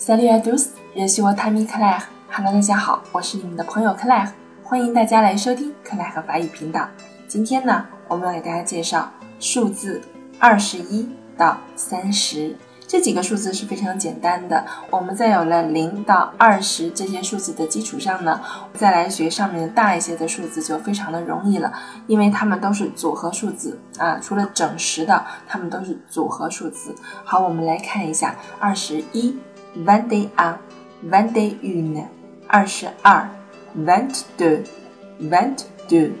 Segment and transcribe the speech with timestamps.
[0.00, 2.02] Salut à tous, je suis Tammy Claire.
[2.30, 4.28] Hello，大家好，我是你们的朋友 Claire，
[4.62, 6.88] 欢迎大家来收听 Claire 法语频道。
[7.26, 10.00] 今天呢，我们要给大家介绍数字
[10.38, 12.56] 二十一到三十。
[12.86, 14.64] 这几个数字是非常简单的。
[14.88, 18.40] 我们在有了零到二十这些数字的基础上呢，
[18.72, 21.70] 再来学上面的大一些的数字就非常的容易了，
[22.06, 26.94] 因为它们都是组合数字啊，除了整十的，它们都是组合数字。
[27.24, 29.36] 好，我们来看一下二十一
[29.75, 32.07] ，vingt un，vingt une，
[32.47, 33.29] 二十二，
[33.75, 36.11] vingt deux，vingt deux，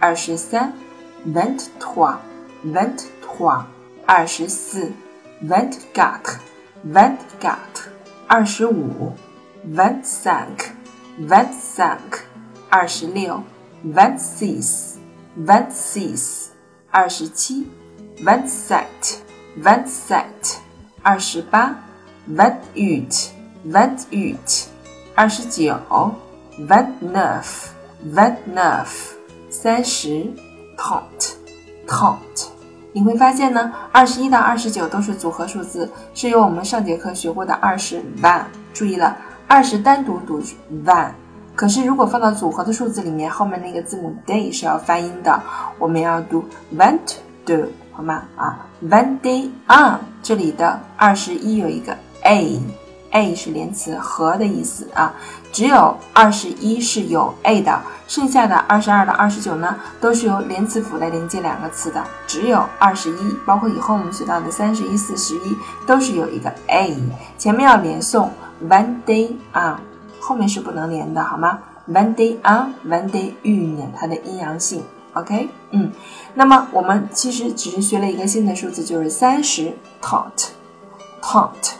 [0.00, 0.72] 二十三，
[1.24, 3.66] vingt trois，vingt trois，
[4.06, 4.92] 二十四。
[5.40, 6.40] vingt-quatre,
[6.82, 7.92] vingt-quatre,
[8.26, 9.12] 二十五，
[9.64, 10.72] vingt-cinq,
[11.16, 12.24] vingt-cinq,
[12.68, 13.40] 二十六，
[13.84, 14.96] vingt-six,
[15.36, 16.48] vingt-six,
[16.90, 17.68] 二十七，
[18.16, 19.18] vingt-sept,
[19.62, 20.56] vingt-sept,
[21.02, 21.76] 二十八
[22.29, 23.27] ，vingt-huit,
[23.67, 24.65] vingt-huit,
[25.15, 25.75] 二十九
[26.59, 27.67] ，vingt-neuf,
[28.13, 28.87] vingt-neuf,
[29.49, 30.25] 三十
[30.77, 31.33] ，trente,
[31.87, 32.47] trente。
[32.91, 38.43] 你会发现呢，二十一到二十九都是组合数字，是由我们上节课学过的二十 one。
[38.73, 40.41] 注意了，二十单独读
[40.85, 41.11] one，
[41.55, 45.41] 可是如果放到组合的数字里面，后面那个字母 day 是要发音的，
[45.79, 48.23] 我们要读 vingt deux，好吗？
[48.35, 49.49] 啊，vingt deux。
[50.21, 52.59] 这里的二十一有一个 a。
[53.15, 55.13] a 是连词和的意思啊，
[55.51, 62.03] 只有二十一是有 a 的，剩下的二十二到二十九呢，都是由连词符来连接两个词的。
[62.25, 65.55] 只有二十一，包括以后我们学到的三十一、四十一，
[65.85, 66.97] 都是有一个 a，
[67.37, 68.29] 前面要连诵
[68.67, 69.77] one day on，
[70.19, 74.83] 后面是不能连的，好吗？one day on，one day 预念它的阴阳性
[75.13, 75.91] ，OK，嗯，
[76.33, 81.73] 那么我们其实只是学了一个新的数字，就是三十，tant，tant。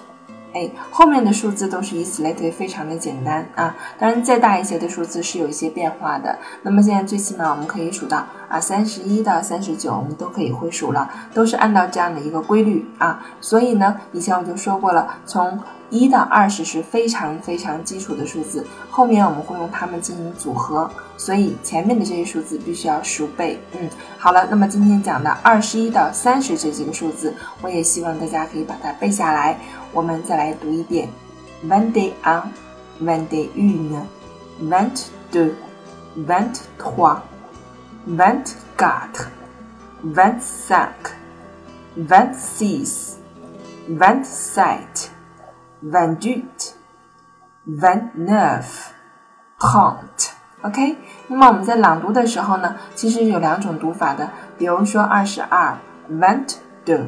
[0.53, 3.75] 哎，后面的数字都是以此类推，非常的简单啊。
[3.97, 6.37] 当然，再大一些的数字是有一些变化的。
[6.61, 13.25] 那么现在最起码我们可以数到啊，三十一到三十九，我们都可以会数了，都是按照这样的一个规律啊。
[13.41, 15.59] 所以呢，以前我就说过了，从
[15.93, 23.59] 一到二十是非常非常基础的数字，后面我们会用它们进行组合，所以前面的这些数字必须要熟背。
[23.79, 23.87] 嗯，
[24.17, 29.55] 好了，那么今天讲的二十一到三十这几个数字，我也希望大家可以把它背下来。
[29.91, 31.07] 我们再来读一遍
[31.63, 32.41] ：vingt un,
[32.99, 34.01] vingt une,
[34.59, 35.51] vingt deux,
[36.17, 37.17] vingt trois,
[38.07, 39.27] vingt quatre,
[40.03, 40.87] vingt cinq,
[41.95, 43.17] vingt six,
[43.87, 45.09] vingt sept.
[45.83, 46.73] Vingt-huit,
[47.67, 48.63] vingt-neuf,
[49.59, 50.29] trente.
[50.61, 50.95] OK，
[51.27, 54.29] 那么我们在朗读的时候呢，其实有两种读法的。
[54.57, 55.77] 比如说二十二
[56.09, 57.01] VANDU，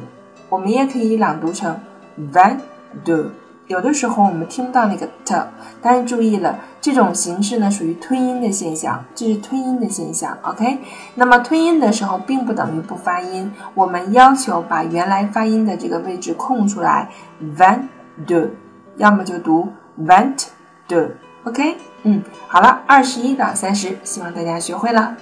[0.50, 1.80] 我们也可以朗读成
[2.18, 3.30] VANDU。
[3.66, 5.34] 有的时候我们听不到那个 t，
[5.80, 10.36] 但是注意了，这种形式呢属于吞音的现象，这是吞音的现象。
[10.42, 10.78] OK，
[11.14, 17.08] 那么吞音的时候并不等于不发音，我们要求把原来发音的这个位置空出来
[17.56, 18.50] ，VANDU。
[18.96, 20.46] 要么就读 went
[20.88, 25.16] do，OK，嗯，好了，二十一到三十，希望大家学会了。